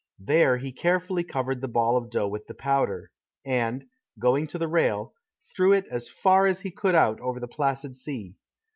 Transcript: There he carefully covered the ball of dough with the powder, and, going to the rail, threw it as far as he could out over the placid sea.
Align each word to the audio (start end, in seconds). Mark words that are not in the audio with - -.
There 0.25 0.57
he 0.57 0.71
carefully 0.71 1.23
covered 1.23 1.61
the 1.61 1.67
ball 1.67 1.95
of 1.95 2.09
dough 2.09 2.27
with 2.27 2.47
the 2.47 2.55
powder, 2.55 3.11
and, 3.45 3.85
going 4.17 4.47
to 4.47 4.57
the 4.57 4.67
rail, 4.67 5.13
threw 5.55 5.73
it 5.73 5.85
as 5.91 6.09
far 6.09 6.47
as 6.47 6.61
he 6.61 6.71
could 6.71 6.95
out 6.95 7.19
over 7.19 7.39
the 7.39 7.47
placid 7.47 7.93
sea. 7.95 8.39